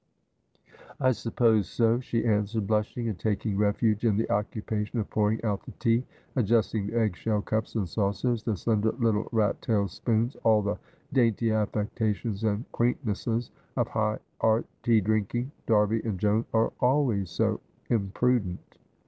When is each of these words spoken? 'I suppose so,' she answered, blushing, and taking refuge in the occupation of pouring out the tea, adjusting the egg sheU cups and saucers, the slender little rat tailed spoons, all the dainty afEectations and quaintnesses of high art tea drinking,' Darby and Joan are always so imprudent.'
'I 0.99 1.11
suppose 1.11 1.69
so,' 1.69 1.99
she 1.99 2.25
answered, 2.25 2.65
blushing, 2.65 3.07
and 3.07 3.19
taking 3.19 3.55
refuge 3.55 4.03
in 4.03 4.17
the 4.17 4.31
occupation 4.31 4.97
of 4.99 5.11
pouring 5.11 5.39
out 5.43 5.63
the 5.63 5.73
tea, 5.73 6.05
adjusting 6.35 6.87
the 6.87 6.97
egg 6.97 7.13
sheU 7.15 7.45
cups 7.45 7.75
and 7.75 7.87
saucers, 7.87 8.41
the 8.41 8.55
slender 8.57 8.93
little 8.93 9.29
rat 9.31 9.61
tailed 9.61 9.91
spoons, 9.91 10.35
all 10.37 10.63
the 10.63 10.79
dainty 11.13 11.49
afEectations 11.49 12.43
and 12.43 12.65
quaintnesses 12.71 13.51
of 13.77 13.89
high 13.89 14.17
art 14.39 14.65
tea 14.81 15.01
drinking,' 15.01 15.51
Darby 15.67 16.01
and 16.03 16.19
Joan 16.19 16.45
are 16.51 16.73
always 16.79 17.29
so 17.29 17.59
imprudent.' 17.91 18.77